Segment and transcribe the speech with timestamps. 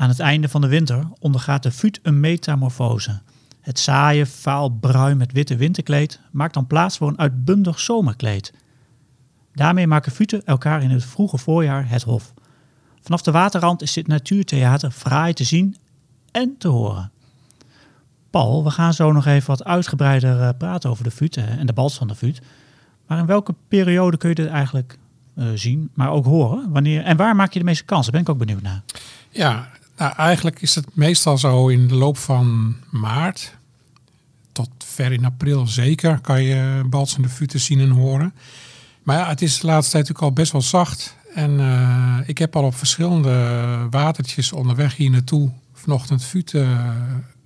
[0.00, 3.20] Aan het einde van de winter ondergaat de fut een metamorfose.
[3.60, 8.52] Het saaie, vaal bruin met witte winterkleed maakt dan plaats voor een uitbundig zomerkleed.
[9.52, 12.32] Daarmee maken futen elkaar in het vroege voorjaar het hof.
[13.00, 15.76] Vanaf de waterrand is dit natuurtheater fraai te zien
[16.32, 17.10] en te horen.
[18.30, 21.66] Paul, we gaan zo nog even wat uitgebreider eh, praten over de fut eh, en
[21.66, 22.40] de bals van de fut.
[23.06, 24.98] Maar in welke periode kun je dit eigenlijk
[25.34, 26.70] eh, zien, maar ook horen?
[26.70, 28.02] Wanneer, en waar maak je de meeste kans?
[28.02, 28.82] Daar ben ik ook benieuwd naar.
[29.30, 29.68] Ja,
[30.00, 33.58] nou, eigenlijk is het meestal zo in de loop van maart
[34.52, 38.34] tot ver in april zeker kan je balsende futen zien en horen.
[39.02, 41.16] Maar ja, het is de laatste tijd natuurlijk al best wel zacht.
[41.34, 46.78] En eh, ik heb al op verschillende watertjes onderweg hier naartoe vanochtend futen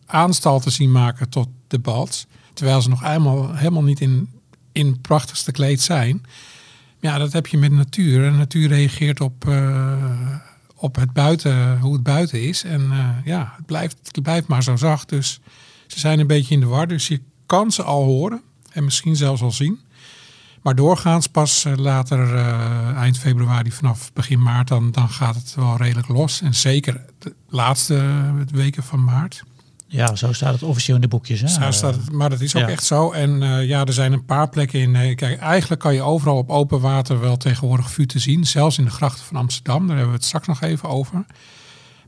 [0.06, 2.26] aanstal te zien maken tot de bals.
[2.52, 3.00] Terwijl ze nog
[3.54, 4.28] helemaal niet in,
[4.72, 6.22] in prachtigste kleed zijn.
[7.00, 8.26] Ja, dat heb je met natuur.
[8.26, 9.92] En natuur reageert op, uh,
[10.84, 12.64] op het buiten, hoe het buiten is.
[12.64, 15.08] En uh, ja, het blijft, het blijft maar zo zacht.
[15.08, 15.40] Dus
[15.86, 16.86] ze zijn een beetje in de war.
[16.86, 18.42] Dus je kan ze al horen.
[18.70, 19.80] En misschien zelfs al zien.
[20.62, 25.76] Maar doorgaans pas later, uh, eind februari, vanaf begin maart, dan, dan gaat het wel
[25.76, 26.40] redelijk los.
[26.40, 28.04] En zeker de laatste
[28.50, 29.44] weken van maart.
[29.86, 31.40] Ja, zo staat het officieel in de boekjes.
[31.40, 31.48] Hè?
[31.48, 32.68] Zo staat het, maar dat is ook ja.
[32.68, 33.10] echt zo.
[33.10, 34.94] En uh, ja, er zijn een paar plekken in.
[34.94, 38.46] Uh, kijk, eigenlijk kan je overal op open water wel tegenwoordig futen zien.
[38.46, 39.78] Zelfs in de grachten van Amsterdam.
[39.78, 41.24] Daar hebben we het straks nog even over.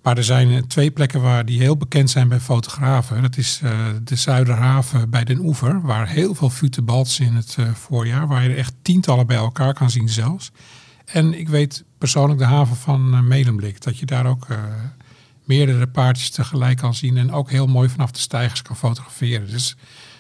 [0.03, 3.23] Maar er zijn twee plekken waar die heel bekend zijn bij fotografen.
[3.23, 3.71] Dat is uh,
[4.05, 5.81] de Zuiderhaven bij Den Oever.
[5.83, 8.27] Waar heel veel futenbals in het voorjaar.
[8.27, 10.51] Waar je er echt tientallen bij elkaar kan zien zelfs.
[11.05, 13.83] En ik weet persoonlijk de haven van Medemblik.
[13.83, 14.47] Dat je daar ook
[15.47, 19.51] meerdere paardjes tegelijk kan zien en ook heel mooi vanaf de stijgers kan fotograferen.
[19.51, 19.77] Dus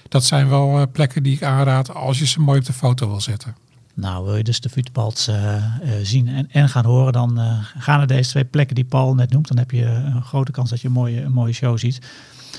[0.09, 3.09] dat zijn wel uh, plekken die ik aanraad als je ze mooi op de foto
[3.09, 3.57] wil zetten.
[3.95, 7.39] Nou, wil je dus de Futebals uh, uh, zien en, en, gaan horen, dan
[7.79, 9.49] gaan naar deze twee plekken die Paul net noemt.
[9.49, 11.99] Dan heb je een grote kans dat je een mooie, een mooie show ziet.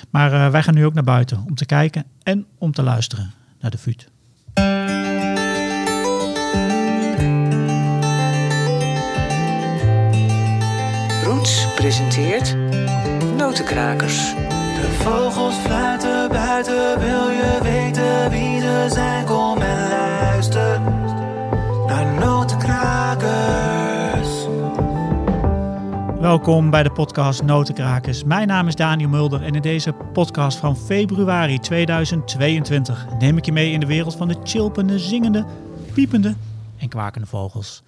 [0.10, 3.72] Maar wij gaan nu ook naar buiten om te kijken en om te luisteren naar
[3.72, 4.10] de Fut.
[11.88, 12.56] Presenteert
[13.38, 14.34] Notenkrakers.
[14.36, 19.26] De vogels fluiten buiten, wil je weten wie ze zijn?
[19.26, 20.82] Kom en luister
[21.88, 24.46] naar Notenkrakers.
[26.20, 28.24] Welkom bij de podcast Notenkrakers.
[28.24, 33.52] Mijn naam is Daniel Mulder en in deze podcast van februari 2022 neem ik je
[33.52, 35.46] mee in de wereld van de chilpende, zingende,
[35.94, 36.36] piepende
[36.78, 37.84] en kwakende vogels.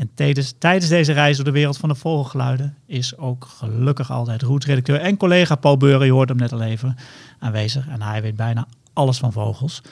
[0.00, 4.42] En tijdens, tijdens deze reis door de wereld van de vogelgeluiden is ook gelukkig altijd
[4.42, 6.96] roetredacteur en collega Paul Beuren, je hoort hem net al even,
[7.38, 7.88] aanwezig.
[7.88, 9.82] En hij weet bijna alles van vogels.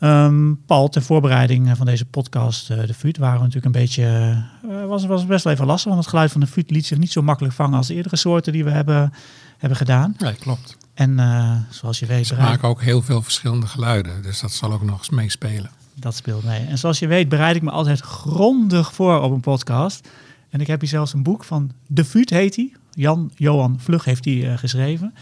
[0.00, 4.36] Um, Paul, ter voorbereiding van deze podcast, uh, de FUT, waren we natuurlijk een beetje,
[4.68, 6.98] uh, was, was best wel even lastig, want het geluid van de FUT liet zich
[6.98, 9.12] niet zo makkelijk vangen als de eerdere soorten die we hebben,
[9.58, 10.14] hebben gedaan.
[10.18, 10.76] Nee, klopt.
[10.94, 12.26] En uh, zoals je weet...
[12.26, 16.14] Ze maken ook heel veel verschillende geluiden, dus dat zal ook nog eens meespelen dat
[16.14, 16.66] speelt mee.
[16.66, 20.08] En zoals je weet bereid ik me altijd grondig voor op een podcast.
[20.50, 22.72] En ik heb hier zelfs een boek van De Fut heet hij.
[22.92, 25.14] Jan Johan Vlug heeft die uh, geschreven.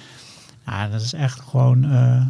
[0.66, 2.22] Ja, dat is echt gewoon uh,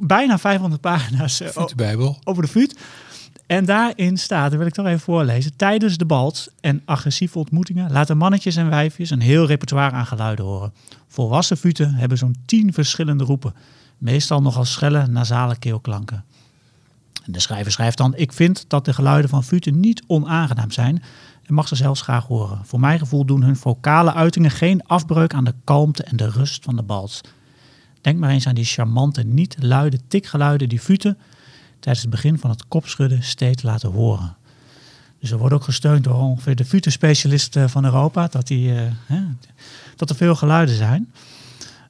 [0.00, 2.18] bijna 500 pagina's uh, Bijbel.
[2.24, 2.78] over de Fut.
[3.46, 5.56] En daarin staat, dat wil ik toch even voorlezen.
[5.56, 10.44] Tijdens de bals en agressieve ontmoetingen laten mannetjes en wijfjes een heel repertoire aan geluiden
[10.44, 10.72] horen.
[11.08, 13.54] Volwassen futen hebben zo'n tien verschillende roepen.
[13.98, 16.24] Meestal nogal schelle, nasale keelklanken.
[17.24, 21.02] De schrijver schrijft dan: Ik vind dat de geluiden van futen niet onaangenaam zijn
[21.42, 22.60] en mag ze zelfs graag horen.
[22.64, 26.64] Voor mijn gevoel doen hun vocale uitingen geen afbreuk aan de kalmte en de rust
[26.64, 27.20] van de bals.
[28.00, 31.18] Denk maar eens aan die charmante, niet luide tikgeluiden die futen
[31.78, 34.36] tijdens het begin van het kopschudden steeds laten horen.
[35.20, 38.70] Dus er wordt ook gesteund door ongeveer de futenspecialisten van Europa, dat, die,
[39.06, 39.20] hè,
[39.96, 41.12] dat er veel geluiden zijn.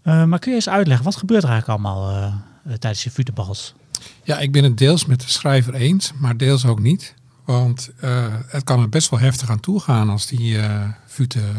[0.05, 3.75] Uh, maar kun je eens uitleggen, wat gebeurt er eigenlijk allemaal uh, tijdens je futenbals?
[4.23, 7.15] Ja, ik ben het deels met de schrijver eens, maar deels ook niet.
[7.45, 11.57] Want uh, het kan er best wel heftig aan toe gaan als die uh, futen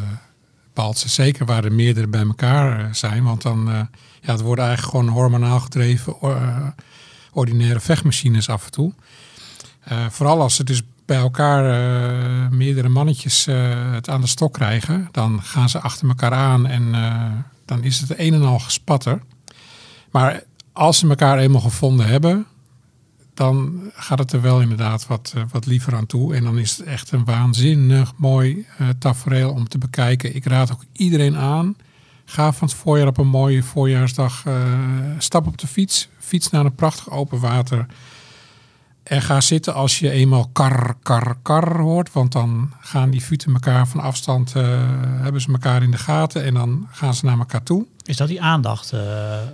[0.74, 1.10] balsen.
[1.10, 3.24] Zeker waar er meerdere bij elkaar uh, zijn.
[3.24, 3.80] Want dan uh,
[4.22, 6.16] ja, het worden eigenlijk gewoon hormonaal gedreven
[7.32, 8.94] ordinaire vechtmachines af en toe.
[10.10, 11.64] vooral als ze dus bij elkaar
[12.54, 13.46] meerdere mannetjes
[13.92, 15.10] het aan de stok krijgen.
[15.12, 16.92] Dan gaan ze achter elkaar aan en
[17.66, 19.22] dan is het een en al gespatter.
[20.12, 22.46] Maar als ze elkaar eenmaal gevonden hebben,
[23.34, 26.36] dan gaat het er wel inderdaad wat, uh, wat liever aan toe.
[26.36, 30.36] En dan is het echt een waanzinnig mooi uh, tafereel om te bekijken.
[30.36, 31.76] Ik raad ook iedereen aan.
[32.26, 34.46] Ga van het voorjaar op een mooie voorjaarsdag.
[34.48, 34.56] Uh,
[35.18, 36.10] stap op de fiets.
[36.20, 37.86] Fiets naar een prachtig open water.
[39.04, 42.12] En ga zitten als je eenmaal kar, kar, kar hoort.
[42.14, 44.64] Want dan gaan die futen elkaar van afstand, eh,
[45.22, 46.44] hebben ze elkaar in de gaten.
[46.44, 47.86] En dan gaan ze naar elkaar toe.
[48.06, 48.92] Is dat die aandacht?
[48.92, 49.00] eh,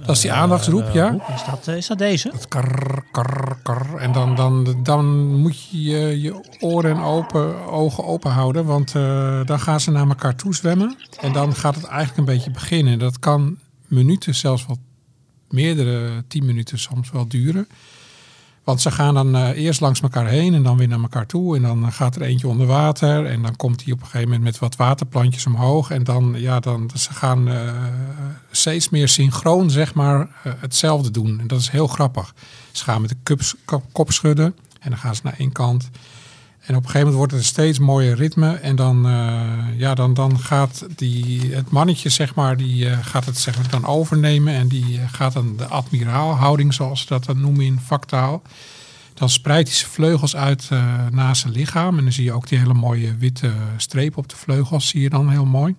[0.06, 1.18] Dat is die aandachtsroep, eh, ja.
[1.36, 2.30] Is dat, is dat deze?
[2.32, 3.96] Dat kar, kar, kar.
[3.98, 8.66] En dan, dan, dan moet je je, je oren en open, ogen open houden.
[8.66, 8.92] Want
[9.46, 10.98] dan gaan ze naar elkaar toe zwemmen.
[11.20, 13.00] En dan gaat het eigenlijk een beetje beginnen.
[13.00, 13.58] Dat kan
[13.88, 14.78] minuten, zelfs wel
[15.50, 17.68] meerdere tien minuten soms wel duren.
[18.64, 21.56] Want ze gaan dan eh, eerst langs elkaar heen en dan weer naar elkaar toe.
[21.56, 23.26] En dan eh, gaat er eentje onder water.
[23.26, 25.92] En dan komt hij op een gegeven moment met wat waterplantjes omhoog.
[25.92, 27.74] En dan, ja, dan ze gaan eh,
[28.52, 31.40] steeds meer synchroon, zeg maar, hetzelfde doen.
[31.40, 32.34] En dat is heel grappig.
[32.72, 33.56] Ze gaan met de kups,
[33.92, 34.56] kop schudden.
[34.80, 35.90] En dan gaan ze naar één kant.
[36.70, 38.54] En op een gegeven moment wordt het een steeds mooier ritme.
[38.54, 43.26] En dan, eh, ja, dan, dan gaat die, het mannetje, zeg maar, die eh, gaat
[43.26, 44.54] het zeg maar, dan overnemen.
[44.54, 48.42] En die eh, gaat dan de admiraalhouding, zoals ze dat dan noemen in vaktaal.
[49.14, 50.70] Dan spreidt hij zijn vleugels uit
[51.12, 51.98] naast zijn lichaam.
[51.98, 55.10] En dan zie je ook die hele mooie witte streep op de vleugels, zie je
[55.10, 55.76] dan heel mooi.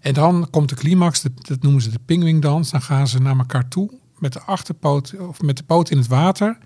[0.00, 2.70] En dan komt de climax, dat noemen ze de pingwingdans.
[2.70, 6.06] Dan gaan ze naar elkaar toe met de achterpoot of met de poot in het
[6.06, 6.58] water.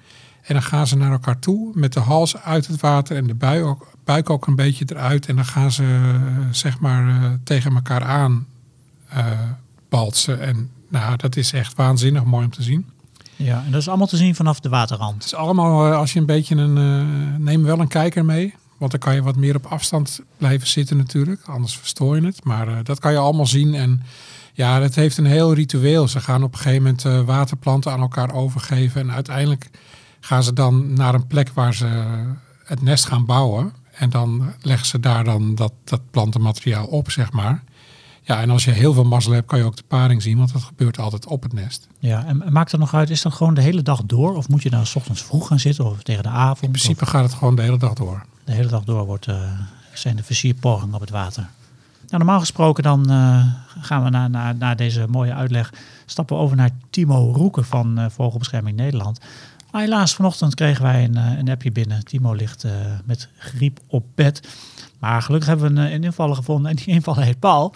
[0.48, 3.34] En dan gaan ze naar elkaar toe met de hals uit het water en de
[3.34, 5.26] buik ook, buik ook een beetje eruit.
[5.26, 8.46] En dan gaan ze eh, zeg maar eh, tegen elkaar aan
[9.88, 10.40] balsen.
[10.40, 12.86] En nou, dat is echt waanzinnig mooi om te zien.
[13.36, 15.14] Ja, en dat is allemaal te zien vanaf de waterrand.
[15.14, 18.54] Het is allemaal, als je een beetje een, neem wel een kijker mee.
[18.78, 21.40] Want dan kan je wat meer op afstand blijven zitten natuurlijk.
[21.44, 22.44] Anders verstoor je het.
[22.44, 23.74] Maar dat kan je allemaal zien.
[23.74, 24.02] En
[24.52, 26.08] ja, het heeft een heel ritueel.
[26.08, 29.00] Ze gaan op een gegeven moment waterplanten aan elkaar overgeven.
[29.00, 29.70] En uiteindelijk
[30.28, 31.86] gaan ze dan naar een plek waar ze
[32.64, 33.72] het nest gaan bouwen.
[33.92, 37.62] En dan leggen ze daar dan dat, dat plantenmateriaal op, zeg maar.
[38.22, 40.38] Ja, en als je heel veel mazzel hebt, kan je ook de paring zien.
[40.38, 41.88] Want dat gebeurt altijd op het nest.
[41.98, 44.36] Ja, en maakt dat nog uit, is dat gewoon de hele dag door?
[44.36, 46.62] Of moet je dan s ochtends vroeg gaan zitten of tegen de avond?
[46.62, 48.24] In principe gaat het gewoon de hele dag door.
[48.44, 49.36] De hele dag door wordt, eh,
[49.92, 51.42] zijn de versierpogingen op het water.
[51.98, 53.44] Nou, normaal gesproken dan eh,
[53.80, 55.72] gaan we na, na, na deze mooie uitleg
[56.06, 59.20] stappen over naar Timo Roeken van eh, Vogelbescherming Nederland.
[59.70, 62.04] Maar helaas, vanochtend kregen wij een, eh, een appje binnen.
[62.04, 62.72] Timo ligt eh,
[63.04, 64.48] met griep op bed.
[64.98, 67.74] Maar gelukkig hebben we een, eh, een invaller gevonden en die invaller heet Paul.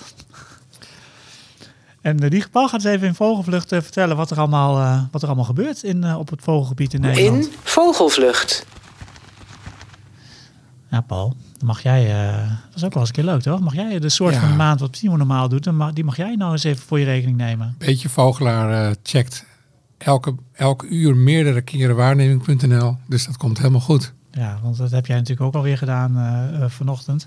[2.00, 5.26] En die Paul gaat eens even in vogelvlucht vertellen wat er allemaal, eh, wat er
[5.28, 7.44] allemaal gebeurt in, eh, op het vogelgebied in Nederland.
[7.46, 8.66] In Vogelvlucht.
[10.90, 13.60] Ja, Paul, dan mag jij, eh, dat is ook wel eens een keer leuk, toch?
[13.60, 14.40] Mag jij de soort Ja.
[14.40, 16.82] van de maand wat Timo normaal doet, dan mag, die mag jij nou eens even
[16.86, 17.74] voor je rekening nemen.
[17.78, 19.44] Beetje Vogelaar eh, checkt
[20.04, 22.96] elke, elke uur meerdere keren waarneming.nl.
[23.06, 24.12] Dus dat komt helemaal goed.
[24.30, 27.26] Ja, want dat heb jij natuurlijk ook alweer gedaan eh, eh, vanochtend.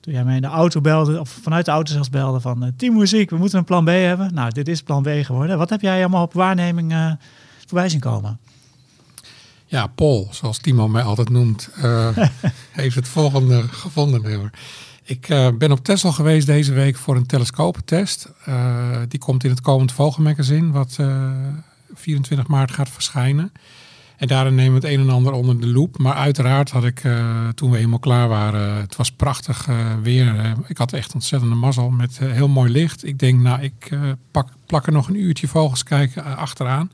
[0.00, 2.70] Toen jij mij in de auto belde, of vanuit de auto zelfs belde van uh,
[2.76, 4.34] Timo is ziek, we moeten een plan B hebben.
[4.34, 5.58] Nou, dit is plan B geworden.
[5.58, 7.12] Wat heb jij allemaal op waarneming eh,
[7.66, 8.38] voorbij zien komen?
[9.66, 11.70] Ja, Paul, zoals Timo mij altijd noemt,
[12.72, 14.52] heeft het volgende gevonden.
[15.02, 15.26] Ik
[15.58, 18.32] ben op Texel geweest deze week voor een telescopentest.
[19.08, 20.98] Die komt in het komend Vogelmagazine, wat
[21.98, 23.52] 24 maart gaat verschijnen.
[24.16, 25.98] En daarin nemen we het een en ander onder de loep.
[25.98, 30.54] Maar uiteraard had ik, eh, toen we helemaal klaar waren, het was prachtig eh, weer.
[30.66, 33.06] Ik had echt ontzettende mazzel met eh, heel mooi licht.
[33.06, 33.90] Ik denk, nou, ik
[34.30, 36.90] pak, plak er nog een uurtje vogels kijken achteraan.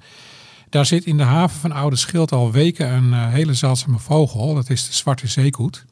[0.69, 4.55] Daar zit in de haven van Oude Schild al weken een hele zeldzame vogel.
[4.55, 5.85] Dat is de zwarte zeekoet.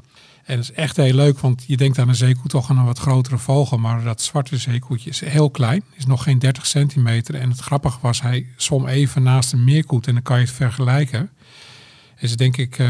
[0.51, 2.85] En dat is echt heel leuk, want je denkt aan een zeekoet toch aan een
[2.85, 3.79] wat grotere vogel.
[3.79, 7.35] Maar dat zwarte zeekoetje is heel klein, is nog geen 30 centimeter.
[7.35, 10.53] En het grappige was, hij zwom even naast een meerkoet en dan kan je het
[10.53, 11.31] vergelijken.
[12.17, 12.89] Is denk ik eh,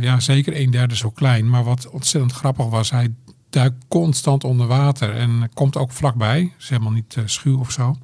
[0.00, 1.50] ja, zeker een derde zo klein.
[1.50, 3.14] Maar wat ontzettend grappig was, hij
[3.50, 6.52] duikt constant onder water en komt ook vlakbij.
[6.58, 7.96] Is helemaal niet eh, schuw of zo.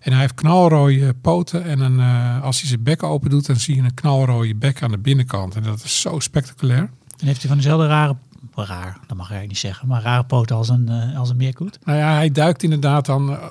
[0.00, 3.56] En hij heeft knalrode poten en een, eh, als hij zijn bek open doet, dan
[3.56, 5.54] zie je een knalrode bek aan de binnenkant.
[5.54, 6.90] En dat is zo spectaculair.
[7.18, 8.16] En heeft hij van dezelfde rare,
[8.54, 11.78] raar, dat mag jij niet zeggen, maar rare poten als een, eh, als een meerkoet?
[11.84, 13.44] Nou ja, hij duikt inderdaad dan eh,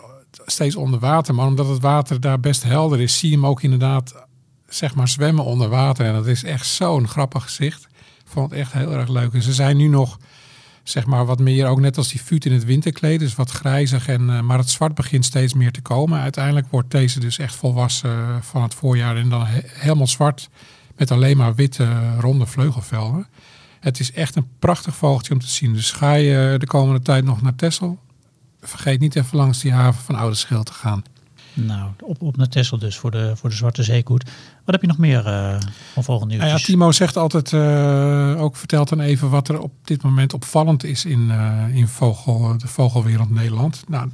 [0.46, 1.36] steeds onder water.
[1.36, 4.26] Maar omdat het water daar best helder is, zie je hem ook inderdaad
[4.68, 6.06] zeg maar zwemmen onder water.
[6.06, 7.84] En dat is echt zo'n grappig gezicht.
[8.20, 9.34] Ik vond het echt heel erg leuk.
[9.34, 10.18] En ze zijn nu nog
[10.84, 13.20] zeg maar wat meer, ook net als die fut in het winterkleed.
[13.20, 14.08] Dus wat grijzig.
[14.08, 16.20] En, eh, maar het zwart begint steeds meer te komen.
[16.20, 19.18] Uiteindelijk wordt deze dus echt volwassen van het voorjaar.
[19.18, 20.50] En dan he- helemaal zwart
[20.96, 23.28] met alleen maar witte ronde vleugelvelden.
[23.86, 25.74] Het is echt een prachtig vogeltje om te zien.
[25.74, 28.00] Dus ga je de komende tijd nog naar Texel,
[28.62, 31.04] vergeet niet even langs die haven van Oude Schild te gaan.
[31.54, 34.24] Nou, op, op naar Texel dus voor de, voor de zwarte zeekoet.
[34.64, 35.58] Wat heb je nog meer eh
[35.94, 36.58] van volgende Nou ja?
[36.58, 41.06] Timo zegt altijd, eh, ook vertelt dan even wat er op dit moment opvallend is
[41.06, 43.84] in, eh, in vogel, de vogelwereld Nederland.
[43.88, 44.10] Nou,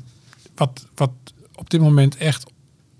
[0.56, 1.12] wat, wat
[1.56, 2.52] op dit moment echt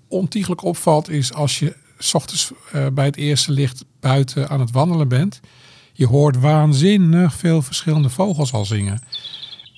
[0.08, 2.52] ontiegelijk opvalt is als je s ochtends
[2.92, 5.40] bij het eerste licht buiten aan het wandelen bent,
[5.92, 9.00] je hoort waanzinnig veel verschillende vogels al zingen.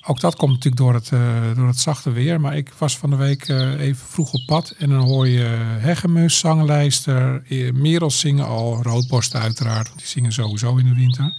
[0.07, 2.41] Ook dat komt natuurlijk door het, eh, door het zachte weer.
[2.41, 4.75] Maar ik was van de week eh, even vroeg op pad.
[4.77, 8.81] En dan hoor je hegemus, zanglijster, eh, merels zingen al.
[8.81, 11.33] Roodborsten uiteraard, want die zingen sowieso in de winter.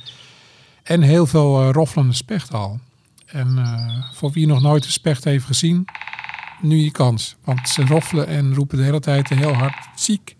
[0.82, 2.80] En heel veel eh, roffelende specht al.
[3.26, 3.64] En
[4.14, 5.84] voor wie nog nooit een specht heeft gezien,
[6.60, 7.36] nu je kans.
[7.44, 10.36] Want ze roffelen en roepen de hele tijd heel hard ziek,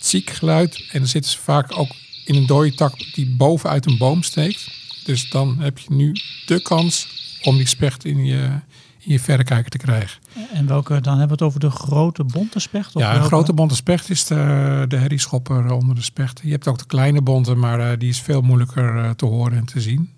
[0.00, 0.88] ziek geluid.
[0.92, 1.90] En dan zitten ze vaak ook
[2.26, 4.70] in een dode tak die bovenuit een boom steekt.
[5.04, 6.12] Dus dan heb je nu
[6.46, 7.08] de kans
[7.42, 8.42] om die specht in je,
[8.98, 10.20] in je verrekijker te krijgen.
[10.52, 12.94] En welke, dan hebben we het over de grote bonte specht?
[12.96, 13.28] Of Ja, een welke?
[13.28, 16.40] grote bonte specht is de, de herrieschopper onder de specht.
[16.44, 19.56] Je hebt ook de kleine bonte, maar eh, die is veel moeilijker eh, te horen
[19.58, 20.10] en te zien.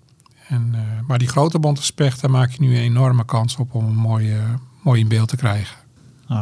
[0.47, 3.73] En, eh, maar die grote bonte specht, daar maak je nu een enorme kans op
[3.75, 4.43] om een mooi, eh,
[4.83, 5.75] mooi in beeld te krijgen.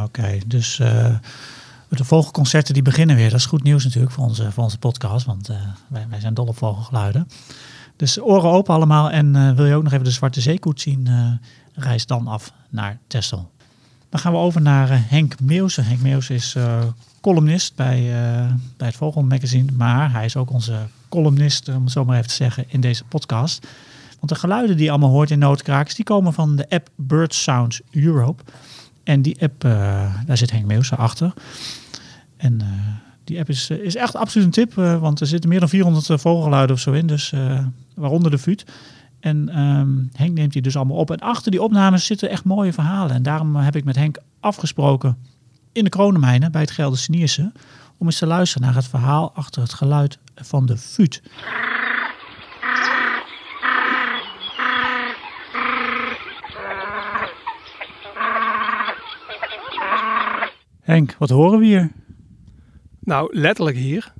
[0.03, 1.15] Oké, dus eh,
[1.89, 3.29] de vogelconcerten die beginnen weer.
[3.29, 6.34] Dat is goed nieuws natuurlijk voor onze, voor onze podcast, want eh, wij, wij zijn
[6.34, 7.27] dol op vogelgeluiden.
[7.96, 11.08] Dus oren open allemaal en eh, wil je ook nog even de Zwarte Zeekoets zien,
[11.08, 11.32] eh,
[11.74, 13.51] reis dan af naar Texel.
[14.10, 15.82] Dan gaan we over naar Henk Meeuwse.
[15.82, 16.56] Henk Meeuwse is
[17.22, 18.01] columnist bij,
[18.77, 20.77] bij het Vogelmagazine, maar hij is ook onze
[21.10, 23.67] columnist, om het zo maar even te zeggen, in deze podcast.
[24.20, 27.34] Want de geluiden die je allemaal hoort in Noodkrakers, die komen van de app Bird
[27.34, 28.44] Sounds Europe.
[29.07, 31.33] En die app, eh, daar zit Henk Meeuwse achter.
[32.37, 32.67] En eh,
[33.23, 36.09] die app is, eh, is echt absoluut een tip, want er zitten meer dan 400
[36.09, 37.33] eh, vogelgeluiden of zo in, dus,
[37.95, 38.65] waaronder de vuut.
[39.19, 41.11] En ehm, Henk neemt die dus allemaal op.
[41.11, 43.15] En achter die opnames zitten echt mooie verhalen.
[43.15, 45.17] En daarom heb ik met Henk afgesproken
[45.71, 47.51] in de Kronenmijnen bij het Gelderse Nierse...
[47.97, 51.21] om eens te luisteren naar het verhaal achter het geluid van de vuut.
[60.88, 61.91] Henk, wat horen we hier?
[63.00, 64.13] Nou, letterlijk hier.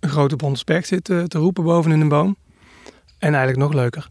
[0.00, 2.36] Een grote bonte zit eh, te roepen boven in een boom.
[3.18, 4.08] En eigenlijk nog leuker.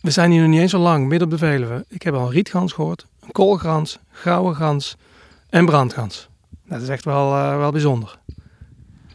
[0.00, 1.84] We zijn hier nog niet eens zo lang, midden op de Veluwe.
[1.88, 4.96] Ik heb al een rietgans gehoord, een koolgrans, gouden gans
[5.48, 6.28] en brandgans.
[6.66, 8.18] Dat is echt wel, eh, wel bijzonder.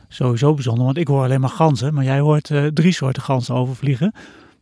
[0.08, 1.94] Sowieso bijzonder, want ik hoor alleen maar ganzen.
[1.94, 4.14] Maar jij hoort eh, drie soorten ganzen overvliegen.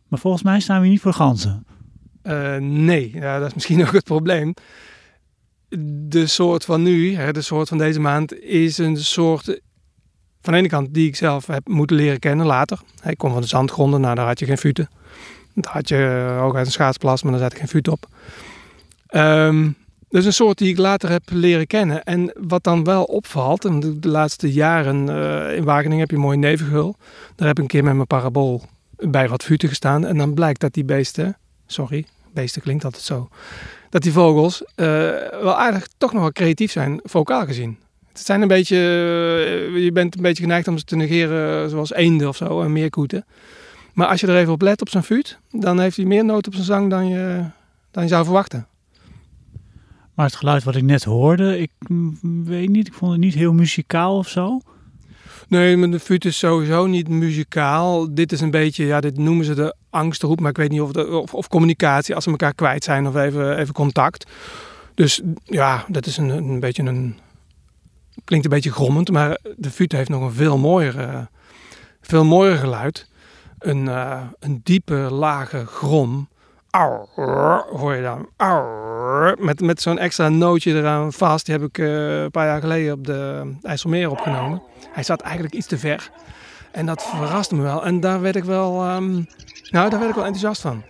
[0.08, 1.66] Maar volgens mij staan we hier niet voor ganzen.
[2.60, 4.54] Nee, ja, dat is misschien ook het probleem.
[6.08, 9.44] De soort van nu, hè, de soort van deze maand, is een soort
[10.40, 12.80] van de ene kant die ik zelf heb moeten leren kennen later.
[13.04, 14.88] Ik kom van de zandgronden, nou daar had je geen futen.
[15.54, 18.06] Daar had je eh, ook uit een schaatsplas, maar daar zat geen fut op.
[19.06, 19.68] Ehm
[20.14, 22.04] dus een soort die ik later heb leren kennen.
[22.04, 23.62] En wat dan wel opvalt,
[24.02, 26.96] de laatste jaren eh, in Wageningen heb je een mooie nevengeul.
[27.36, 28.62] Daar heb ik een keer met mijn parabool
[28.96, 30.06] bij wat futen gestaan.
[30.06, 33.28] En dan blijkt dat die beesten, sorry, beesten klinkt altijd zo,
[33.94, 34.86] dat die vogels eh,
[35.42, 37.78] wel aardig toch nog wel creatief zijn, vocaal gezien.
[38.08, 41.92] Het zijn een beetje, eh, je bent een beetje geneigd om ze te negeren zoals
[41.92, 43.24] eenden of zo en meerkoeten.
[43.92, 46.46] Maar als je er even op let op zijn fuut, dan heeft hij meer noot
[46.46, 47.44] op zijn zang dan je,
[47.90, 48.66] dan je zou verwachten.
[50.14, 53.34] Maar het geluid wat ik net hoorde, ik mm, weet niet, ik vond het niet
[53.34, 54.60] heel muzikaal of zo.
[55.48, 58.14] Nee, maar de fuut is sowieso niet muzikaal.
[58.14, 60.92] Dit is een beetje, ja, dit noemen ze de angstroep, maar ik weet niet of,
[60.92, 64.26] de, of, of communicatie als ze elkaar kwijt zijn of even, even contact.
[64.94, 67.18] Dus ja, dat is een, een beetje een,
[68.24, 71.20] klinkt een beetje grommend, maar de fuut heeft nog een veel mooier, eh,
[72.00, 73.08] veel mooier geluid.
[73.58, 76.28] Een, eh, een diepe, lage grom.
[76.70, 77.08] Auw,
[77.76, 78.28] hoor je dan.
[78.36, 81.46] Auw, met met zo'n extra nootje eraan vast.
[81.46, 84.62] Die heb ik eh, een paar jaar geleden op de IJsselmeer opgenomen.
[84.92, 86.10] Hij zat eigenlijk iets te ver.
[86.74, 87.84] En dat verraste me wel.
[87.84, 89.12] En daar werd ik wel, ehm,
[89.70, 90.82] nou, daar werd ik wel enthousiast van.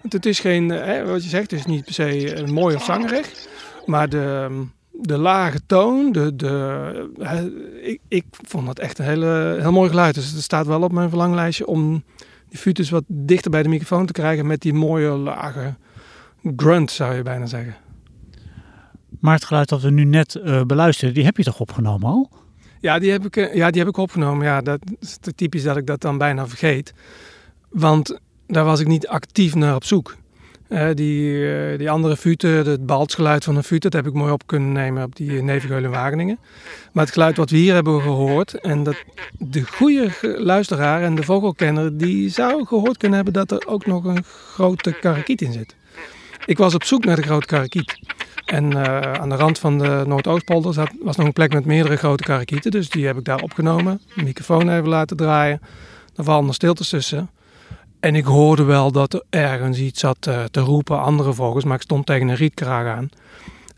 [0.00, 2.48] Want het is geen, eh, hè, wat je zegt, het is niet per se eh,
[2.48, 3.46] mooi of zangerig.
[3.86, 4.48] Maar de,
[4.92, 7.50] de lage toon, de, de, hè,
[7.82, 10.14] ik, ik vond dat echt een hele, heel mooi geluid.
[10.14, 12.04] Dus het staat wel op mijn verlanglijstje om
[12.48, 15.74] die futus wat dichter bij de microfoon te krijgen met die mooie lage
[16.56, 17.76] grunt, zou je bijna zeggen.
[19.20, 22.30] Maar het geluid dat we nu net eh, beluisteren, die heb je toch opgenomen al?
[22.86, 24.46] Ja, die heb ik, eh, ja, die heb ik opgenomen.
[24.46, 26.92] Ja, dat is typisch dat ik dat dan bijna vergeet.
[27.68, 30.16] Want daar was ik niet actief naar op zoek.
[30.68, 34.32] Eh, die, eh, die andere futen, het baltsgeluid van een fut, dat heb ik mooi
[34.32, 36.38] op kunnen nemen op die Nevengeul in Wageningen.
[36.92, 38.96] Maar het geluid wat we hier hebben gehoord, en dat
[39.38, 44.04] de goede luisteraar en de vogelkenner, die zou gehoord kunnen hebben dat er ook nog
[44.04, 45.74] een grote karakiet in zit.
[46.44, 47.98] Ik was op zoek naar de grote karakiet.
[48.46, 52.22] En eh, aan de rand van de Noordoostpolder was nog een plek met meerdere grote
[52.22, 52.70] karakieten.
[52.70, 54.00] Dus die heb ik daar opgenomen.
[54.14, 55.60] De microfoon even laten draaien.
[56.16, 57.30] Er vallen er stiltes tussen.
[58.00, 61.64] En ik hoorde wel dat er ergens iets zat eh, te roepen, andere vogels.
[61.64, 63.08] Maar ik stond tegen een rietkraag aan.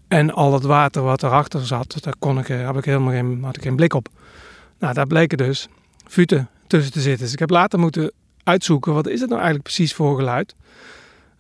[0.09, 3.41] En al dat water wat erachter zat, daar kon ik, eh, heb ik helemaal geen,
[3.45, 4.09] had ik geen blik op.
[4.79, 5.69] Nou, daar bleken dus
[6.07, 7.25] futen tussen te zitten.
[7.25, 8.13] Dus ik heb later moeten
[8.45, 10.55] uitzoeken, wat is het nou eigenlijk precies voor geluid?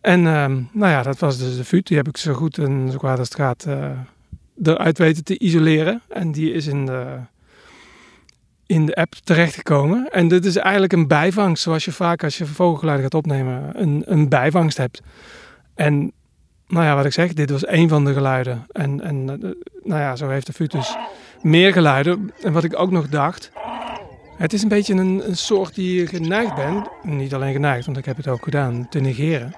[0.00, 1.86] En ehm, nou ja, dat was dus de fut.
[1.86, 3.90] Die heb ik zo goed en zo kwaad als het gaat eh,
[4.62, 6.02] eruit weten te isoleren.
[6.08, 7.16] En die is in de,
[8.66, 10.08] in de app terechtgekomen.
[10.10, 14.02] En dit is eigenlijk een bijvangst, zoals je vaak als je vogelgeluiden gaat opnemen, een,
[14.06, 15.00] een bijvangst hebt.
[15.74, 16.12] En
[16.68, 18.66] nou ja, wat ik zeg, dit was één van de geluiden.
[18.72, 19.50] En, en eh,
[19.82, 20.96] nou ja, zo heeft de fut dus
[21.42, 22.32] meer geluiden.
[22.42, 23.50] En wat ik ook nog dacht,
[24.38, 27.98] het is een beetje een, een soort die je geneigd bent, niet alleen geneigd, want
[27.98, 29.54] ik heb het ook gedaan, te negeren.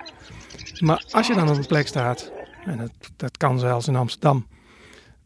[0.78, 2.32] Maar als je dan op een plek staat,
[2.64, 4.46] en dat, dat kan zelfs in Amsterdam,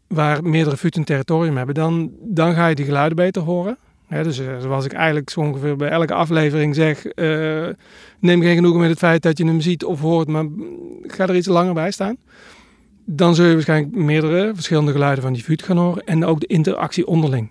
[0.07, 3.79] waar meerdere futen territorium hebben, dan, dan ga je die geluiden beter horen.
[4.09, 7.69] dus eh, zoals ik eigenlijk zo ongeveer bij elke aflevering zeg, eh,
[8.19, 10.45] neem geen genoegen met het feit dat je hem ziet of hoort, maar
[11.03, 12.17] ga er iets langer bij staan.
[13.05, 16.47] Dan zul je waarschijnlijk meerdere verschillende geluiden van die fut gaan horen en ook de
[16.47, 17.51] interactie onderling.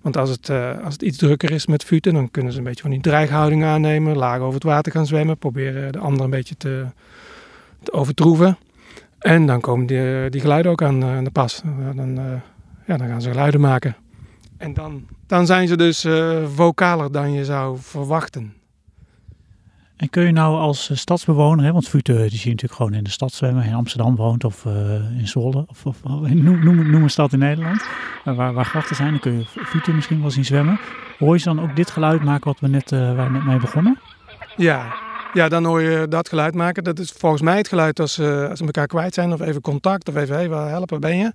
[0.00, 2.64] Want als het, eh, als het iets drukker is met futen, dan kunnen ze een
[2.64, 6.30] beetje van die dreighouding aannemen, laag over het water gaan zwemmen, proberen de ander een
[6.30, 6.86] beetje te,
[7.82, 8.58] te overtroeven.
[9.18, 11.62] En dan komen die, die geluiden ook aan, aan de pas.
[11.94, 12.14] Dan,
[12.86, 13.96] ja, dan gaan ze geluiden maken.
[14.56, 18.54] En dan, dan zijn ze dus uh, vocaler dan je zou verwachten.
[20.00, 23.04] En kun je nou als stadsbewoner, hè, want Fute die zie je natuurlijk gewoon in
[23.04, 24.72] de stad zwemmen, in Amsterdam woont of uh,
[25.18, 27.82] in Zwolle, of, of noem, noem, noem, een stad in Nederland,
[28.24, 30.80] waar, waar grachten zijn, dan kun je Fute misschien wel zien zwemmen.
[31.18, 33.98] Hoor je dan ook dit geluid maken wat we net, waar we net mee begonnen?
[34.56, 34.94] Ja,
[35.32, 36.84] ja, dan hoor je dat geluid maken.
[36.84, 40.08] Dat is volgens mij het geluid als, als ze elkaar kwijt zijn of even contact
[40.08, 41.32] of even, hey, waar helpen, ben je?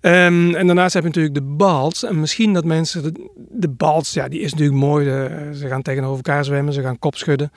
[0.00, 2.04] Um, en daarnaast heb je natuurlijk de bals.
[2.04, 3.14] En misschien dat mensen,
[3.50, 5.04] de, bals, ja, die is natuurlijk mooi.
[5.54, 7.52] Ze gaan tegenover elkaar zwemmen, ze gaan kop schudden.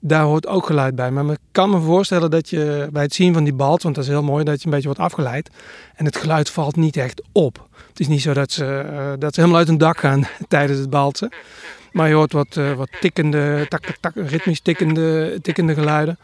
[0.00, 1.10] Daar hoort ook geluid bij.
[1.10, 4.04] Maar ik kan me voorstellen dat je bij het zien van die bals, want dat
[4.04, 5.50] is heel mooi, dat je een beetje wordt afgeleid.
[5.94, 7.68] En het geluid valt niet echt op.
[7.88, 10.78] Het is niet zo dat ze, uh, dat ze helemaal uit hun dak gaan tijdens
[10.78, 11.32] het balsen.
[11.92, 16.18] Maar je hoort wat, uh, wat tikkende, tak, tak, ritmisch tikkende, tikkende geluiden.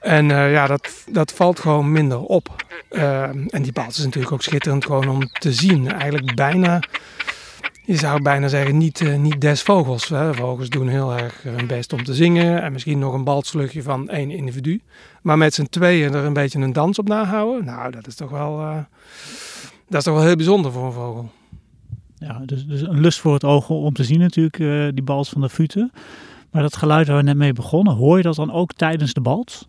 [0.00, 2.64] En uh, ja, dat, dat valt gewoon minder op.
[2.94, 5.92] Uh, en die bals is natuurlijk ook schitterend gewoon om te zien.
[5.92, 6.80] Eigenlijk bijna,
[7.84, 10.08] je zou bijna zeggen, niet, uh, niet des vogels.
[10.08, 10.34] Hè.
[10.34, 12.62] Vogels doen heel erg hun best om te zingen.
[12.62, 14.80] En misschien nog een balslugje van één individu.
[15.22, 17.64] Maar met z'n tweeën er een beetje een dans op nahouden.
[17.64, 18.56] Nou, dat is toch wel,
[19.88, 21.30] dat is toch wel heel bijzonder voor een vogel.
[22.16, 24.56] Ja, dus, dus een lust voor het oog om te zien natuurlijk,
[24.94, 25.92] die bals van de futen.
[26.50, 29.20] Maar dat geluid waar we net mee begonnen, hoor je dat dan ook tijdens de
[29.20, 29.68] bals?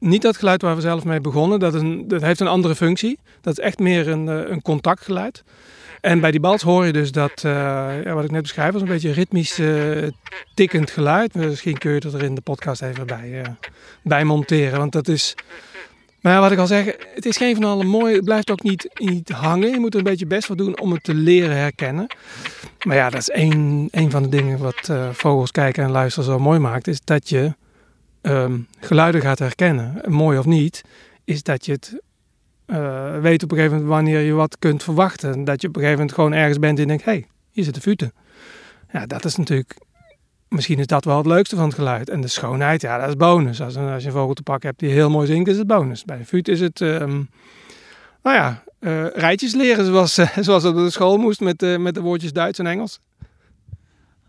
[0.00, 1.72] Niet dat geluid waar we zelf mee begonnen, dat,
[2.08, 3.18] dat heeft een andere functie.
[3.40, 5.42] Dat is echt meer een, een contactgeluid.
[6.00, 7.52] En bij die bals hoor je dus dat, uh,
[8.04, 10.08] ja, wat ik net beschrijf, was een beetje ritmisch uh,
[10.54, 11.34] tikkend geluid.
[11.34, 13.42] Misschien kun je er in de podcast even bij,
[14.02, 14.78] bij monteren.
[14.78, 15.34] Want dat is,
[16.20, 18.14] maar ja, wat ik al zeg, het is geen van alle mooi.
[18.14, 19.70] Het blijft ook niet, niet hangen.
[19.70, 22.06] Je moet er een beetje best voor doen om het te leren herkennen.
[22.84, 26.38] Maar ja, dat is één, één van de dingen wat vogels kijken en luisteren zo
[26.38, 26.86] mooi maakt.
[26.86, 27.54] Is dat je
[28.22, 30.82] um, geluiden gaat herkennen, mooi of niet,
[31.24, 32.00] is dat je het
[32.66, 35.44] uh, weet op een gegeven moment wanneer je wat kunt verwachten.
[35.44, 37.74] Dat je op een gegeven moment gewoon ergens bent en denkt, hé, hey, hier zit
[37.74, 38.12] de futen.
[38.92, 39.76] Ja, dat is natuurlijk,
[40.48, 42.08] misschien is dat wel het leukste van het geluid.
[42.08, 43.60] En de schoonheid, ja, dat is bonus.
[43.60, 46.04] Als, als je een vogel te pakken hebt die heel mooi zingt, is het bonus.
[46.04, 47.30] Bij een fut is het, um,
[48.22, 51.94] nou ja, uh, rijtjes leren zoals, uh, zoals op de school moest met, uh, met
[51.94, 53.00] de woordjes Duits en Engels.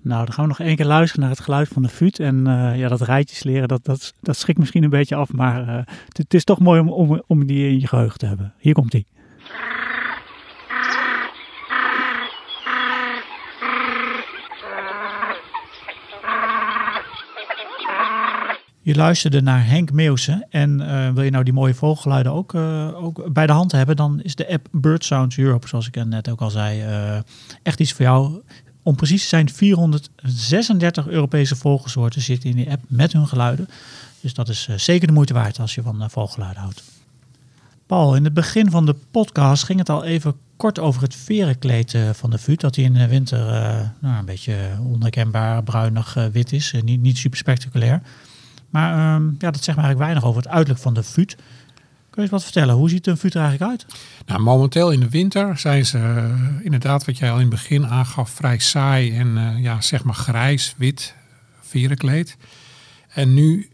[0.03, 2.19] Nou, dan gaan we nog één keer luisteren naar het geluid van de fut.
[2.19, 5.33] En uh, ja, dat rijtjes leren, dat, dat, dat misschien een beetje af.
[5.33, 5.75] Maar uh,
[6.07, 8.53] het, is toch mooi om, om, die in je geheugen te hebben.
[8.57, 9.05] Hier komt die.
[18.83, 22.55] Je luisterde naar Henk Meeuwse en uh, wil je nou die mooie vogelgeluiden ook,
[22.95, 26.29] ook bij de hand hebben, dan is de app Bird Sounds Europe, zoals ik net
[26.29, 26.83] ook al zei,
[27.63, 28.41] echt iets voor jou
[28.83, 33.67] om precies te zijn, 436 Europese vogelsoorten zitten in die app met hun geluiden.
[34.21, 36.83] Dus dat is uh, zeker de moeite waard als je van uh, vogelgeluiden houdt.
[37.85, 41.93] Paul, in het begin van de podcast ging het al even kort over het verenkleed
[41.93, 42.59] uh, van de fut.
[42.59, 43.39] Dat hij in de winter
[43.99, 46.73] nou, een beetje onherkenbaar bruinig wit is.
[46.83, 48.01] niet, niet super spectaculair.
[48.69, 51.35] Maar um, ja, dat zegt maar eigenlijk weinig over het uiterlijk van de fut.
[52.11, 52.75] Kun je eens wat vertellen?
[52.75, 53.85] Hoe ziet een fut eigenlijk uit?
[54.25, 57.87] Nou, momenteel in de winter zijn ze uh, inderdaad, wat jij al in het begin
[57.87, 61.15] aangaf, vrij saai en uh, ja, zeg maar grijs, wit,
[61.61, 62.37] verenkleed.
[63.07, 63.69] En nu,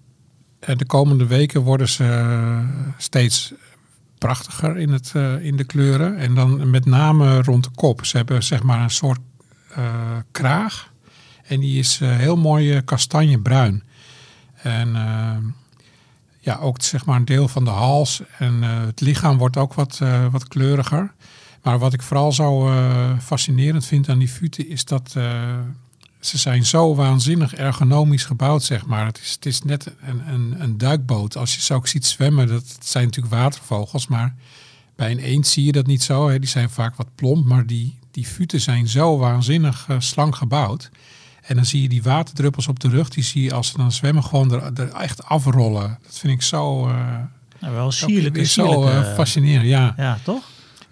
[0.70, 2.64] uh, de komende weken, worden ze
[2.98, 3.54] steeds
[4.18, 6.18] prachtiger in, het, in de kleuren.
[6.18, 8.06] En dan met name rond de kop.
[8.06, 9.20] Ze hebben zeg maar een soort
[10.32, 10.92] kraag.
[11.44, 13.84] En die is heel mooi kastanjebruin.
[14.62, 14.96] En
[16.48, 19.74] ja, ook zeg maar een deel van de hals en eh, het lichaam wordt ook
[19.74, 21.14] wat, eh, wat kleuriger.
[21.64, 25.12] Maar wat ik vooral zo eh, fascinerend vind aan die futen is dat
[26.20, 29.06] ze zijn zo waanzinnig ergonomisch gebouwd, zeg maar.
[29.06, 31.38] Het is, het is net een, een, een duikboot.
[31.38, 34.36] Als je ze ook ziet zwemmen, dat zijn natuurlijk watervogels, maar
[34.96, 36.30] bij een eend zie je dat niet zo.
[36.30, 36.40] Hè.
[36.40, 40.90] Die zijn vaak wat plomp, maar die, die futen zijn zo waanzinnig slank gebouwd.
[41.48, 43.92] En dan zie je die waterdruppels op de rug, die zie je als ze dan
[43.92, 45.98] zwemmen gewoon er, er echt afrollen.
[46.04, 46.96] Dat vind ik zo, eh
[47.60, 48.36] Nou, wel sierlijk.
[48.36, 49.68] weer zo eh, fascinerend.
[49.68, 49.94] Ja.
[49.98, 50.44] ja, toch?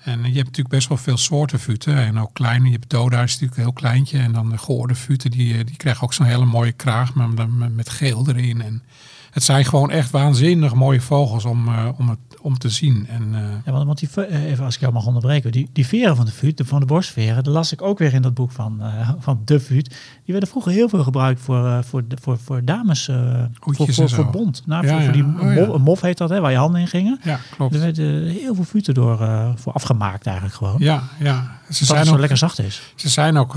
[0.03, 1.97] En je hebt natuurlijk best wel veel soorten futen.
[1.97, 2.65] En ook kleine.
[2.65, 4.17] Je hebt Doda is natuurlijk een heel kleintje.
[4.19, 7.29] En dan de gehoorde futen, die, eh, die krijgen ook zo'n hele mooie kraag maar
[7.29, 8.61] met, met geel erin.
[8.61, 8.83] En
[9.31, 13.07] het zijn gewoon echt waanzinnig mooie vogels om, eh, om, het, om te zien.
[13.09, 15.87] En eh, Ja, want, want die, eh, even als ik jou mag onderbreken, die, die
[15.87, 18.33] veren van de vuut, de, van de borstveren, dat las ik ook weer in dat
[18.33, 19.87] boek van, eh, van de vuut.
[19.89, 19.97] Die
[20.33, 24.29] werden vroeger heel veel gebruikt voor, voor, de- voor, voor dames, voor, voor, voor zo.
[24.29, 24.61] bond.
[24.65, 25.55] Nou, Ja, voor, voor ja.
[25.55, 27.19] die Oh, mof heet dat, hè, waar je handen in gingen.
[27.23, 27.73] ja, klopt.
[27.73, 29.17] Er werden heel veel vuuten door,
[29.55, 30.75] voor afgemaakt eigenlijk gewoon.
[30.79, 31.33] Ja, ja.
[31.35, 32.93] Ze dat het zijn zo ook, lekker zacht is.
[32.95, 33.55] ze zijn ook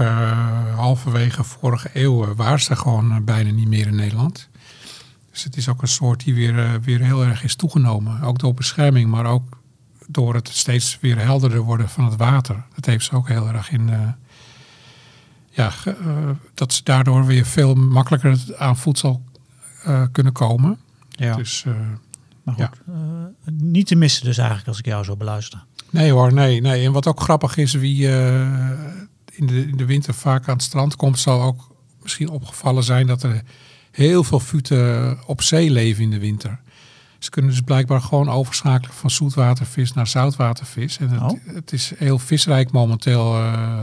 [0.76, 4.48] halverwege vorige eeuw waren ze gewoon bijna niet meer in Nederland.
[5.38, 8.20] Dus het is ook een soort die weer, eh, weer heel erg is toegenomen.
[8.22, 9.58] Ook door bescherming, maar ook
[10.08, 12.64] door het steeds weer helderder worden van het water.
[12.74, 13.88] Dat heeft ze ook heel erg in.
[13.88, 14.08] eh,
[15.50, 19.22] ja, eh, dat ze daardoor weer veel makkelijker aan voedsel
[19.84, 20.78] eh, kunnen komen.
[21.10, 21.34] Ja.
[21.34, 21.64] Dus
[22.42, 22.80] maar goed,
[23.50, 25.64] niet te missen dus eigenlijk als ik jou zo beluister.
[25.90, 26.84] nee hoor, nee, nee.
[26.84, 28.08] En wat ook grappig is, wie
[29.32, 33.06] in, de, in de winter vaak aan het strand komt, zal ook misschien opgevallen zijn
[33.06, 33.42] dat er
[33.98, 36.58] heel veel futen op zee leven in de winter.
[37.18, 40.98] Ze kunnen dus blijkbaar gewoon overschakelen van zoetwatervis naar zoutwatervis.
[40.98, 41.38] En het, Oh.
[41.54, 43.82] het is heel visrijk momenteel eh,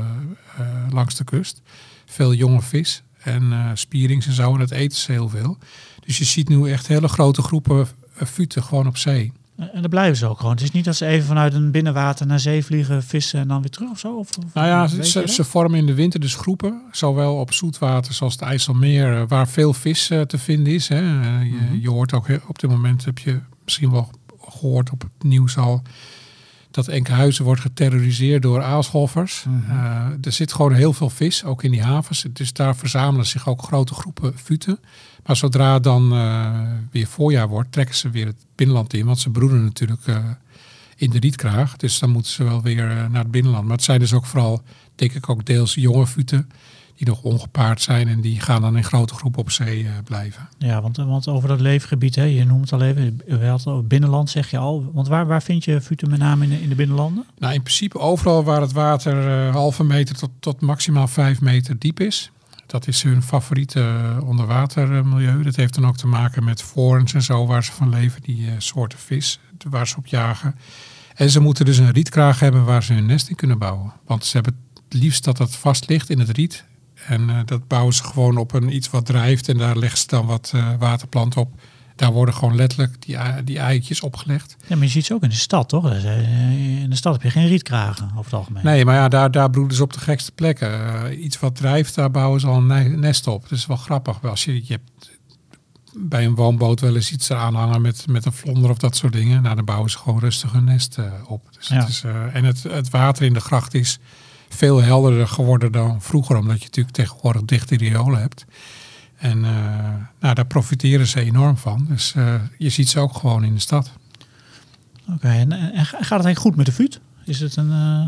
[0.57, 1.61] eh, langs de kust.
[2.05, 4.53] Veel jonge vis en eh spierings en zo.
[4.53, 5.57] En dat eten ze heel veel.
[6.05, 7.87] Dus je ziet nu echt hele grote groepen
[8.25, 9.31] futen gewoon op zee.
[9.57, 10.51] En dan blijven ze ook gewoon.
[10.51, 13.61] Het is niet dat ze even vanuit een binnenwater naar zee vliegen, vissen en dan
[13.61, 14.15] weer terug of zo?
[14.15, 15.47] Of, of- Nou ja, ze, dat?
[15.47, 16.81] vormen in de winter dus groepen.
[16.91, 20.87] Zowel op zoetwater zoals het IJsselmeer, eh, waar veel vis eh, te vinden is.
[20.87, 20.95] Hè.
[21.21, 21.79] Eh, je, Mhm.
[21.81, 24.09] je hoort ook, op dit moment heb je misschien wel
[24.41, 25.81] gehoord op het nieuws al...
[26.71, 29.45] dat Enkhuizen wordt geterroriseerd door aalscholvers.
[29.49, 30.17] Mhm.
[30.21, 32.25] Er zit gewoon heel veel vis, ook in die havens.
[32.33, 34.79] Dus daar verzamelen zich ook grote groepen futen.
[35.25, 36.51] Maar zodra het dan eh,
[36.91, 39.05] weer voorjaar wordt, trekken ze weer het binnenland in.
[39.05, 40.17] Want ze broeden natuurlijk eh,
[40.95, 41.77] in de rietkraag.
[41.77, 43.65] Dus dan moeten ze wel weer eh, naar het binnenland.
[43.65, 44.61] Maar het zijn dus ook vooral,
[44.95, 46.49] denk ik, ook deels jonge futen
[46.95, 48.07] die nog ongepaard zijn.
[48.07, 50.49] En die gaan dan in grote groepen op zee blijven.
[50.57, 54.51] Ja, want, want over dat leefgebied, hè, je noemt het al even, het binnenland zeg
[54.51, 54.91] je al.
[54.93, 57.25] Want waar, waar vind je futen met name in de, in de binnenlanden?
[57.37, 61.99] Nou, in principe overal waar het water halve meter tot, tot maximaal vijf meter diep
[61.99, 62.31] is.
[62.65, 65.43] Dat is hun favoriete eh, onderwatermilieu.
[65.43, 68.47] Dat heeft dan ook te maken met forens en zo waar ze van leven, die
[68.47, 70.55] eh, soorten vis waar ze op jagen.
[71.15, 73.93] En ze moeten dus een rietkraag hebben waar ze hun nest in kunnen bouwen.
[74.05, 76.65] Want ze hebben het liefst dat het vast ligt in het riet.
[77.07, 80.07] En eh, dat bouwen ze gewoon op een iets wat drijft en daar leggen ze
[80.07, 81.53] dan wat eh, waterplant op.
[81.95, 84.55] Daar worden gewoon letterlijk die, die eitjes opgelegd.
[84.67, 85.89] Ja, maar je ziet ze ook in de stad, toch?
[85.91, 88.63] Eh, In de stad heb je geen rietkragen over het algemeen.
[88.63, 90.71] Nee, maar ja, daar, daar broeden ze op de gekste plekken.
[91.09, 93.41] Eh, iets wat drijft, daar bouwen ze al een ne- nest op.
[93.49, 94.23] Dat is wel grappig.
[94.23, 95.11] Als je, je hebt
[95.97, 99.13] bij een woonboot wel eens iets eraan hangen met, met een vlonder of dat soort
[99.13, 99.41] dingen.
[99.41, 101.47] Nou, dan bouwen ze gewoon rustig een nest eh, op.
[101.57, 101.75] Dus Ja.
[101.75, 102.03] het is,
[102.33, 103.99] en het, het water in de gracht is
[104.49, 106.35] veel helderder geworden dan vroeger.
[106.37, 108.45] Omdat je natuurlijk tegenwoordig dichte riolen hebt.
[109.17, 109.51] En eh,
[110.19, 111.85] nou, daar profiteren ze enorm van.
[111.89, 113.91] Dus eh, je ziet ze ook gewoon in de stad.
[115.09, 116.99] Oké, en, en gaat het eigenlijk goed met de vuut?
[117.25, 118.07] Is het een, eh,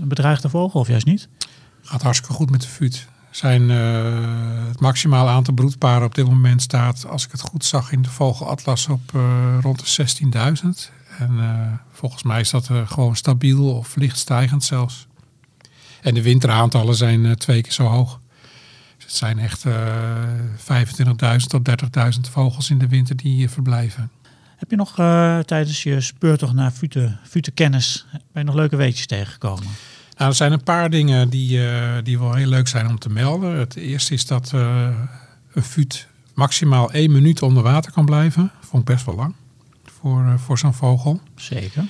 [0.00, 1.28] een bedreigde vogel of juist niet?
[1.82, 3.06] Gaat hartstikke goed met de vuut.
[3.30, 8.02] Zijn, het maximale aantal broedparen op dit moment staat, als ik het goed zag, in
[8.02, 9.10] de vogelatlas op
[9.60, 10.06] rond de
[10.86, 10.90] 16.000.
[11.18, 15.06] En volgens mij is dat gewoon stabiel of licht stijgend zelfs.
[16.02, 18.20] En de winteraantallen zijn twee keer zo hoog.
[19.04, 20.22] Het zijn echt eh
[20.56, 24.10] 25.000 tot 30.000 vogels in de winter die hier verblijven.
[24.56, 29.06] Heb je nog eh, tijdens je speurtocht naar futen, futenkennis, ben je nog leuke weetjes
[29.06, 29.66] tegengekomen?
[30.16, 33.10] Nou, er zijn een paar dingen die, eh, die wel heel leuk zijn om te
[33.10, 33.58] melden.
[33.58, 34.88] Het eerste is dat eh,
[35.52, 38.50] een fut maximaal één minuut onder water kan blijven.
[38.60, 39.34] Vond ik best wel lang
[40.00, 41.20] voor, eh, voor zo'n vogel.
[41.36, 41.84] Zeker.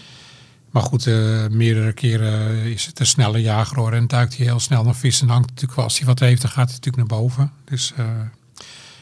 [0.75, 3.93] Maar goed, eh, meerdere keren is het een snelle jager hoor.
[3.93, 5.21] En duikt hij heel snel naar vis.
[5.21, 7.53] En hangt natuurlijk als hij wat heeft, dan gaat hij natuurlijk naar boven.
[7.65, 8.07] Dus, eh,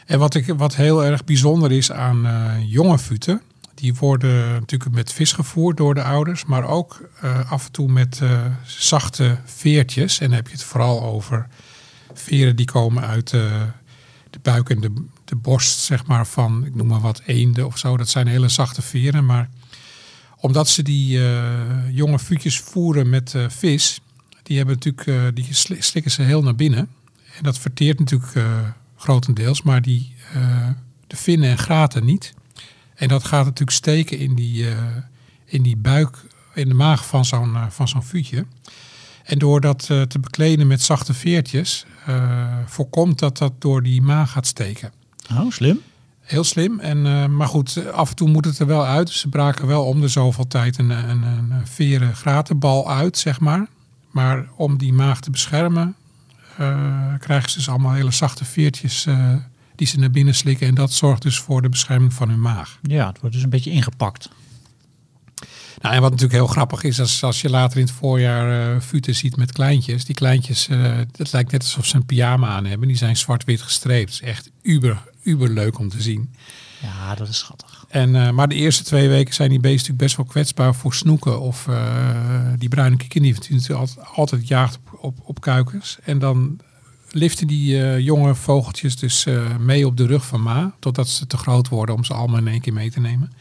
[0.05, 3.41] en wat, ik, wat heel erg bijzonder is aan eh, jonge futen.
[3.75, 6.45] Die worden natuurlijk met vis gevoerd door de ouders.
[6.45, 7.09] Maar ook
[7.49, 8.21] af en toe met
[8.65, 10.19] zachte veertjes.
[10.19, 11.47] En dan heb je het vooral over
[12.13, 16.87] veren die komen uit de buik en de, de borst zeg maar, van, ik noem
[16.87, 17.97] maar wat, eenden of zo.
[17.97, 19.25] Dat zijn hele zachte veren.
[19.25, 19.49] Maar
[20.43, 24.01] omdat ze die eh, jonge vuurtjes voeren met eh, vis,
[24.43, 26.89] die, hebben natuurlijk, eh, die sli- slikken ze heel naar binnen.
[27.37, 28.45] En dat verteert natuurlijk
[28.97, 30.15] grotendeels, maar die,
[31.07, 32.33] de vinnen en graten niet.
[32.95, 34.65] En dat gaat natuurlijk steken in die,
[35.45, 36.17] in die buik,
[36.53, 38.47] in de maag van zo'n van zo'n.
[39.23, 41.85] En door dat te bekleden met zachte veertjes,
[42.65, 44.91] voorkomt dat dat door die maag gaat steken.
[45.31, 45.81] Oh, slim.
[46.33, 46.79] Heel slim.
[46.79, 49.07] En, eh, maar goed, af en toe moet het er wel uit.
[49.07, 53.39] Dus ze braken wel om de zoveel tijd een, een, een veren gratenbal uit, zeg
[53.39, 53.67] maar.
[54.11, 55.95] Maar om die maag te beschermen,
[56.57, 59.33] eh, krijgen ze dus allemaal hele zachte veertjes eh,
[59.75, 60.67] die ze naar binnen slikken.
[60.67, 62.79] En dat zorgt dus voor de bescherming van hun maag.
[62.81, 64.29] Ja, het wordt dus een beetje ingepakt.
[65.81, 68.81] Nou, en wat natuurlijk heel grappig is, als, als je later in het voorjaar eh
[68.81, 70.05] futen ziet met kleintjes.
[70.05, 70.67] Die kleintjes,
[71.17, 72.87] het lijkt net alsof ze een pyjama aan hebben.
[72.87, 74.19] Die zijn zwart-wit gestreept.
[74.19, 76.29] Echt uber, uber leuk om te zien.
[76.83, 77.85] Ja, dat is schattig.
[77.89, 80.93] En, eh, maar de eerste twee weken zijn die beesten natuurlijk best wel kwetsbaar voor
[80.93, 81.39] snoeken.
[81.39, 82.15] Of eh,
[82.57, 85.97] die bruine kikkerdief die natuurlijk altijd, altijd jaagt op, op, op kuikens.
[86.03, 86.59] En dan
[87.11, 89.25] liften die eh, jonge vogeltjes dus
[89.59, 90.73] mee op de rug van Ma.
[90.79, 93.31] Totdat ze te groot worden om ze allemaal in één keer mee te nemen.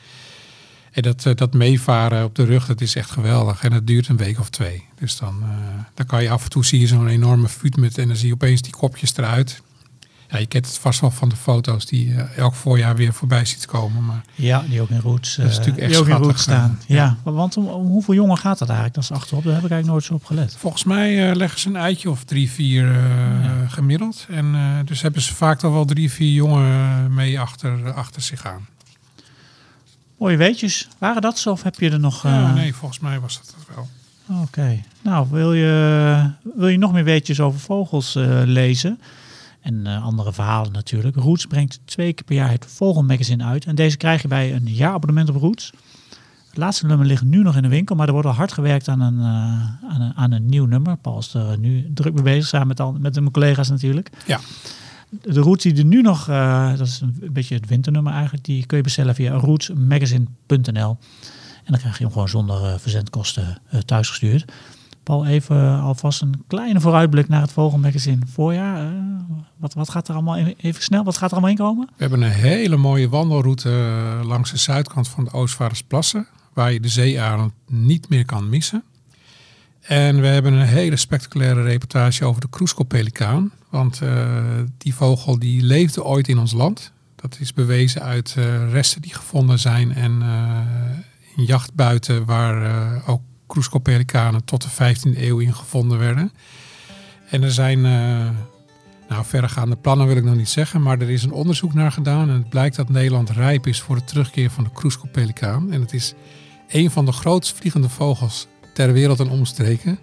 [0.91, 3.65] En dat, dat meevaren op de rug, dat is echt geweldig.
[3.65, 4.85] En dat duurt een week of twee.
[4.99, 5.45] Dus dan,
[5.95, 8.27] dan kan je af en toe zie je zo'n enorme vuut met en dan zie
[8.27, 9.63] je opeens die kopjes eruit.
[10.33, 13.45] Ja, je kent het vast wel van de foto's die eh, elk voorjaar weer voorbij
[13.45, 14.05] ziet komen.
[14.05, 16.43] Maar Ja, die ook in roots, Dat is eh, natuurlijk echt die ook in roots
[16.43, 16.79] staan.
[16.89, 18.95] eh, ja, want om, om hoeveel jongen gaat dat eigenlijk?
[18.95, 20.57] Dat is achterop, daar heb ik eigenlijk nooit zo op gelet.
[20.59, 22.95] volgens mij leggen ze een eitje of drie, vier
[23.69, 24.27] gemiddeld.
[24.31, 28.67] En dus hebben ze vaak toch wel drie, vier jongen mee achter, achter zich aan.
[30.17, 30.89] Mooie weetjes.
[30.99, 32.23] Waren dat zo of heb je er nog...
[32.23, 33.89] Ja, nee, volgens mij was dat wel.
[34.43, 34.83] Oké.
[35.03, 38.15] Nou, wil je, wil je nog meer weetjes over vogels
[38.45, 39.01] lezen?
[39.63, 41.17] En eh, andere verhalen natuurlijk.
[41.17, 43.65] Roots brengt twee keer per jaar het Vogelmagazine uit.
[43.65, 45.73] En deze krijg je bij een jaarabonnement op Roots.
[46.49, 48.89] Het laatste nummer ligt nu nog in de winkel, maar er wordt al hard gewerkt
[48.89, 50.97] aan een, eh, aan een, aan een nieuw nummer.
[50.97, 54.11] Paul is er nu druk mee bezig, samen met, al, met mijn collega's natuurlijk.
[54.27, 54.41] Ja.
[55.21, 58.67] De Roots die er nu nog, eh, dat is een, beetje het winternummer eigenlijk, die
[58.67, 60.99] kun je bestellen via rootsmagazine.nl.
[61.65, 64.53] En dan krijg je hem gewoon zonder eh, verzendkosten eh, thuisgestuurd.
[65.03, 68.87] Paul, even alvast een kleine vooruitblik naar het Vogelmagazine voorjaar.
[68.87, 69.13] Eh,
[69.57, 71.87] wat, wat gaat er allemaal in, even snel, wat gaat er allemaal in komen?
[71.87, 76.27] We hebben een hele mooie wandelroute eh, langs de zuidkant van de Oostvaardersplassen.
[76.53, 78.83] Waar je de zeearend niet meer kan missen.
[79.81, 83.53] En we hebben een hele spectaculaire reportage over de kroeskoppelikaan.
[83.71, 84.37] Want eh,
[84.79, 86.93] die vogel die leefde ooit in ons land.
[87.17, 88.37] Dat is bewezen uit
[88.71, 89.95] resten die gevonden zijn.
[89.95, 90.59] En eh,
[91.37, 96.33] in jachtbuiten waar ook kroeskoppelikanen tot de 15e eeuw in gevonden werden.
[97.31, 97.85] En er zijn...
[97.85, 98.31] eh,
[99.13, 102.29] nou, verregaande plannen wil ik nog niet zeggen, maar er is een onderzoek naar gedaan
[102.29, 105.73] en het blijkt dat Nederland rijp is voor de terugkeer van de kroeskopelikaan.
[105.73, 106.15] En het is
[106.69, 109.99] een van de grootst vliegende vogels ter wereld en omstreken.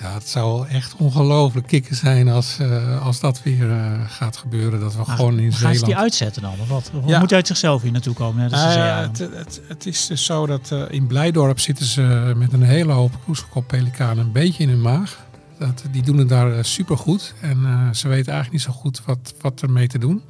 [0.00, 4.36] Ja, het zou wel echt ongelooflijk kicken zijn als, eh, als dat weer eh, gaat
[4.36, 4.80] gebeuren.
[4.80, 5.94] Dat we Maar gewoon in Gaan ze die Zeeland...
[6.02, 6.54] uitzetten dan?
[6.60, 6.90] Of wat?
[6.94, 7.18] Of Ja.
[7.18, 8.48] moet hij uit zichzelf hier naartoe komen?
[8.50, 9.18] de Eh, zeearend?
[9.18, 12.92] het, het, het is dus zo dat eh, in Blijdorp zitten ze met een hele
[12.92, 15.18] hoop kroeskopelikanen een beetje in hun maag.
[15.58, 17.34] Dat, die doen het daar supergoed.
[17.40, 17.56] En
[17.94, 20.22] ze weten eigenlijk niet zo goed wat, wat ermee te doen.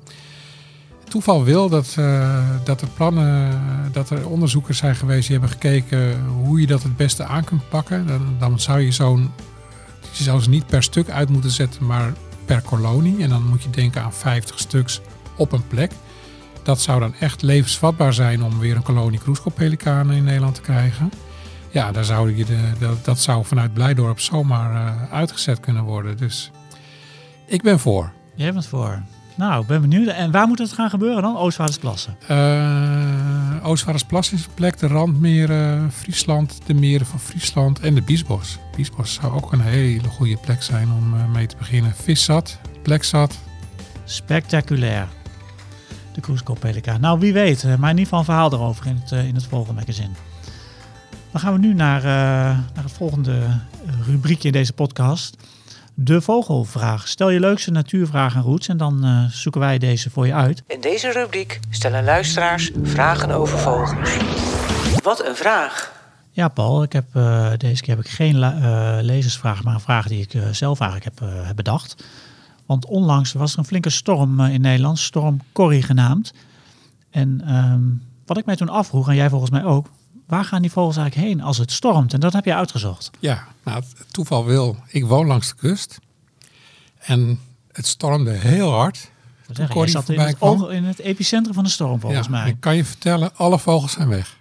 [1.09, 1.95] Toeval wil dat,
[2.65, 3.61] dat er plannen,
[3.93, 7.69] dat er onderzoekers zijn geweest die hebben gekeken hoe je dat het beste aan kunt
[7.69, 8.07] pakken.
[8.07, 9.31] Dan, dan zou je zo'n,
[10.19, 12.13] je zou ze niet per stuk uit moeten zetten, maar
[12.45, 13.23] per kolonie.
[13.23, 15.01] En dan moet je denken aan 50 stuks
[15.37, 15.93] op een plek.
[16.63, 21.11] Dat zou dan echt levensvatbaar zijn om weer een kolonie kroeskoppelikanen in Nederland te krijgen.
[21.71, 26.17] Ja, daar zou je de, dat, dat zou vanuit Blijdorp zomaar uh, uitgezet kunnen worden.
[26.17, 26.51] Dus
[27.47, 28.13] ik ben voor.
[28.35, 29.03] Jij bent voor.
[29.35, 30.09] Nou, ik ben benieuwd.
[30.09, 31.37] En waar moet het gaan gebeuren dan?
[31.37, 32.17] Oostvaardersplassen?
[32.31, 38.59] Uh, Oostvaardersplas is een plek, de randmeren, Friesland, de meren van Friesland en de Biesbos.
[38.77, 41.95] Biesbos zou ook een hele goede plek zijn om uh, mee te beginnen.
[41.95, 43.39] Viszat, plekzat.
[44.05, 45.09] Spectaculair.
[46.15, 47.01] De kroeskoppelikaan.
[47.01, 47.63] Nou, wie weet.
[47.63, 50.11] Maar in ieder geval een verhaal erover in het, in het volgende magazine.
[51.31, 52.05] Dan gaan we nu naar, uh,
[52.75, 53.61] naar het volgende
[54.07, 55.37] rubriekje in deze podcast.
[55.95, 57.09] De vogelvraag.
[57.09, 60.63] Stel je leukste natuurvraag aan Roots en dan uh, zoeken wij deze voor je uit.
[60.67, 64.11] In deze rubriek stellen luisteraars vragen over vogels.
[65.03, 66.01] Wat een vraag!
[66.31, 70.09] Ja, Paul, ik heb, uh, deze keer heb ik geen uh, lezersvraag, maar een vraag
[70.09, 72.05] die ik zelf eigenlijk heb, heb, bedacht.
[72.67, 76.33] Want onlangs was er een flinke storm in Nederland, storm Corrie genaamd.
[77.11, 79.87] En um, wat ik mij toen afvroeg, en jij volgens mij ook,
[80.27, 82.13] waar gaan die vogels eigenlijk heen als het stormt?
[82.15, 83.11] En dat heb je uitgezocht.
[83.19, 84.77] Ja, nou, toeval wil.
[84.89, 85.99] Ik woon langs de kust.
[86.99, 87.41] En
[87.73, 89.11] het stormde heel hard.
[89.53, 92.49] zeggen, je zat in het, oog- in het epicentrum van de storm volgens ja, mij.
[92.49, 94.37] Ik kan je vertellen, alle vogels zijn weg.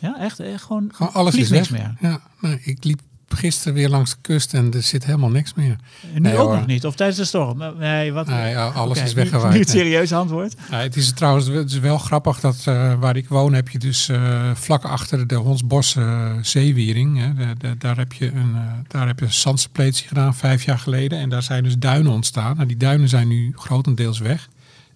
[0.00, 1.80] Ja, echt, echt gewoon, Gewoon alles is niks weg.
[1.80, 2.10] meer.
[2.10, 3.00] Ja, nee, ik liep
[3.34, 5.76] gisteren weer langs de kust en er zit helemaal niks meer.
[6.12, 6.56] Nu Nee, ook hoor.
[6.56, 7.62] nog niet, of tijdens de storm.
[7.78, 9.52] Nee, wat, Nee, alles is nu- weggewaaid.
[9.54, 10.54] Nu het serieus antwoord.
[10.70, 14.08] Het is trouwens het is wel grappig dat eh, waar ik woon heb je dus
[14.08, 17.18] eh, vlak achter de Honsbos eh, zeewiering.
[17.18, 18.56] Hè, de- de- daar, heb je een,
[18.88, 21.18] daar heb je een zandspletie gedaan vijf jaar geleden.
[21.18, 22.54] En daar zijn dus duinen ontstaan.
[22.56, 24.48] Nou, die duinen zijn nu grotendeels weg.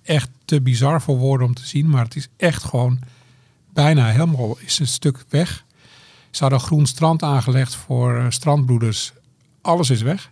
[0.02, 1.88] Echt te bizar voor woorden om te zien.
[1.90, 2.98] Maar het is echt gewoon
[3.72, 5.64] bijna helemaal is een stuk weg.
[6.34, 9.12] Ze hadden groen strand aangelegd voor eh, strandbroeders.
[9.60, 10.30] Alles is weg.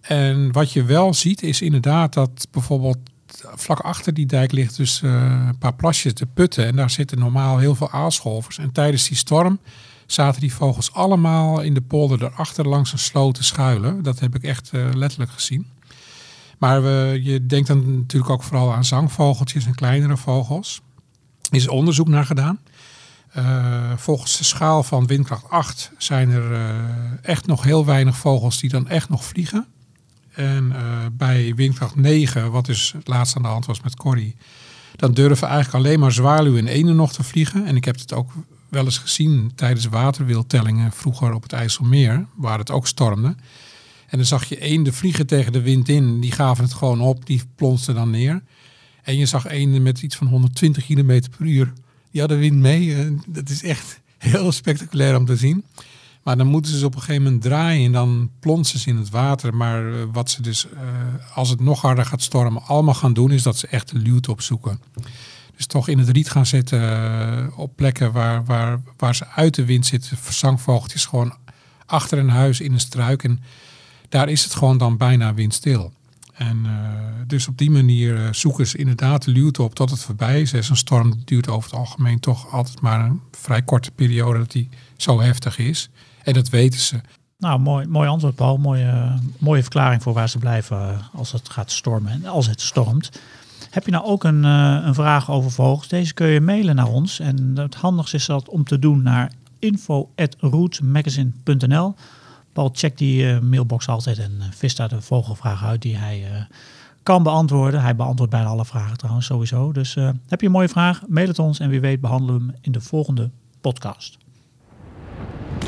[0.00, 2.98] En wat je wel ziet is inderdaad dat bijvoorbeeld
[3.54, 5.10] vlak achter die dijk ligt dus eh,
[5.46, 6.66] een paar plasjes, de putten.
[6.66, 8.58] En daar zitten normaal heel veel aalscholvers.
[8.58, 9.58] En tijdens die storm
[10.06, 14.02] zaten die vogels allemaal in de polder erachter langs een sloot te schuilen.
[14.02, 15.66] Dat heb ik echt eh, letterlijk gezien.
[16.58, 20.80] Maar we, je denkt dan natuurlijk ook vooral aan zangvogeltjes en kleinere vogels.
[21.50, 22.58] Er is onderzoek naar gedaan.
[23.36, 26.74] Eh, volgens de schaal van windkracht 8 zijn er eh,
[27.22, 29.66] echt nog heel weinig vogels die dan echt nog vliegen.
[30.32, 34.36] En eh, bij windkracht 9, wat dus het laatst aan de hand was met Corrie,
[34.96, 37.66] dan durven eigenlijk alleen maar zwaluwen en eenden nog te vliegen.
[37.66, 38.30] En ik heb het ook
[38.68, 43.34] wel eens gezien tijdens waterwildtellingen vroeger op het IJsselmeer, waar het ook stormde.
[44.06, 47.26] En dan zag je eenden vliegen tegen de wind in, die gaven het gewoon op,
[47.26, 48.42] die plonsten dan neer.
[49.02, 51.72] En je zag eenden met iets van 120 km per uur,
[52.16, 52.94] die hadden wind mee.
[52.94, 55.64] Eh, Dat is echt heel spectaculair om te zien.
[56.22, 59.10] Maar dan moeten ze op een gegeven moment draaien en dan plonsen ze in het
[59.10, 59.54] water.
[59.54, 60.80] Maar eh, wat ze dus, eh,
[61.34, 64.30] als het nog harder gaat stormen, allemaal gaan doen, is dat ze echt de luwte
[64.30, 64.80] opzoeken.
[65.56, 69.64] Dus toch in het riet gaan zitten op plekken waar, waar, waar ze uit de
[69.64, 70.16] wind zitten.
[70.16, 71.34] Verzangvogeltjes gewoon
[71.86, 73.24] achter een huis in een struik.
[73.24, 73.40] En
[74.08, 75.92] daar is het gewoon dan bijna windstil.
[76.36, 76.72] En eh,
[77.26, 80.52] dus op die manier eh, zoeken ze inderdaad de luwte op tot het voorbij is.
[80.52, 84.52] En Zo'n storm duurt over het algemeen toch altijd maar een vrij korte periode dat
[84.52, 85.90] die zo heftig is.
[86.22, 87.00] En dat weten ze.
[87.38, 88.58] Nou, mooi, mooi antwoord, Paul.
[88.58, 92.60] Mooie, mooie verklaring voor waar ze blijven eh, als het gaat stormen en als het
[92.60, 93.10] stormt.
[93.70, 95.88] Heb je nou ook een, eh, een vraag over vogels?
[95.88, 97.20] Deze kun je mailen naar ons.
[97.20, 101.94] En het handigste is dat om te doen naar info.rootsmagazine.nl.
[102.56, 106.24] Paul checkt die eh, mailbox altijd en eh, vist daar de vogelvraag uit die hij
[106.24, 106.40] eh,
[107.02, 107.80] kan beantwoorden.
[107.80, 109.72] Hij beantwoordt bijna alle vragen trouwens sowieso.
[109.72, 109.94] Dus
[110.28, 112.72] heb je een mooie vraag, mail het ons en wie weet behandelen we hem in
[112.72, 114.18] de volgende podcast.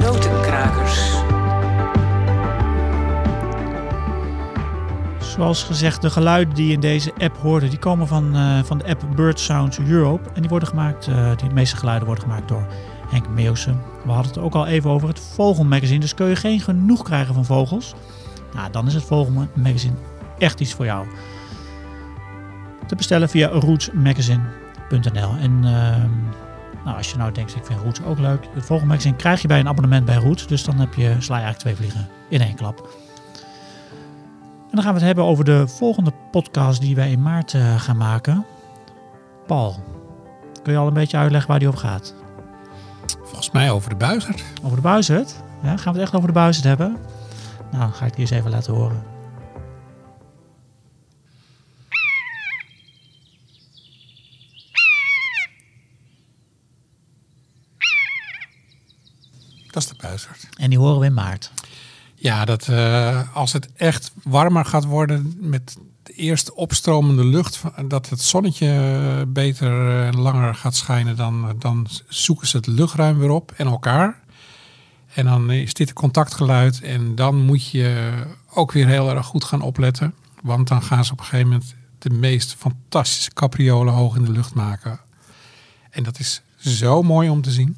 [0.01, 1.11] Notenkrakers.
[5.39, 8.85] Zoals gezegd, de geluiden die je in deze app hoorde, die komen van, van de
[8.85, 10.29] app Bird Sounds Europe.
[10.35, 12.67] En die worden gemaakt, eh, die meeste geluiden worden gemaakt door
[13.09, 13.83] Henk Meeuwsen.
[14.05, 16.01] We hadden het ook al even over het Vogelmagazine.
[16.01, 17.95] Dus kun je geen genoeg krijgen van vogels?
[18.55, 19.95] Nou, dan is het Vogelmagazine
[20.39, 21.07] echt iets voor jou.
[22.87, 25.31] Te bestellen via rootsmagazine.nl.
[25.41, 26.11] En ehm,
[26.85, 28.49] nou, als je nou denkt, ik vind Roots ook leuk.
[28.55, 30.47] Het Vogelmagazine krijg je bij een abonnement bij Roots.
[30.47, 32.89] Dus dan heb je, sla je eigenlijk twee vliegen in één klap.
[34.71, 37.81] En dan gaan we het hebben over de volgende podcast die wij in maart eh,
[37.81, 38.47] gaan maken.
[39.47, 39.77] Paul,
[40.63, 42.15] kun je al een beetje uitleggen waar die over gaat?
[43.39, 44.43] Volgens mij over de buizerd.
[44.63, 45.35] Over de buizerd?
[45.63, 46.93] Ja, gaan we het echt over de buizerd hebben?
[47.71, 49.03] Nou, dan ga ik die eens even laten horen.
[59.71, 60.49] Dat is de buizerd.
[60.57, 61.53] En die horen we in maart.
[62.21, 68.09] Ja, dat, eh, als het echt warmer gaat worden met de eerste opstromende lucht, dat
[68.09, 73.53] het zonnetje beter en langer gaat schijnen, dan, dan zoeken ze het luchtruim weer op
[73.57, 74.21] en elkaar.
[75.15, 78.13] En dan is dit contactgeluid en dan moet je
[78.55, 80.15] ook weer heel erg goed gaan opletten.
[80.43, 84.33] Want dan gaan ze op een gegeven moment de meest fantastische capriolen hoog in de
[84.33, 85.01] lucht maken.
[85.91, 87.77] En dat is zo mooi om te zien.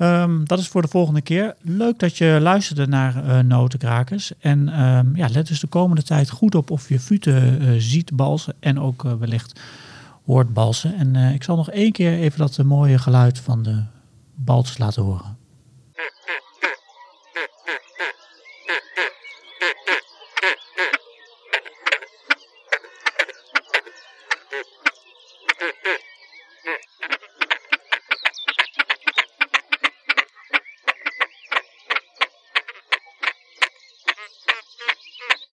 [0.00, 1.54] Ehm, dat is voor de volgende keer.
[1.60, 4.32] Leuk dat je luisterde naar eh Notenkrakers.
[4.38, 8.16] En ehm, ja, let dus de komende tijd goed op of je futen eh, ziet
[8.16, 9.60] balsen en ook eh, wellicht
[10.24, 10.94] hoort balsen.
[10.96, 13.82] En ik zal nog één keer even dat mooie geluid van de
[14.34, 15.36] balsers laten horen.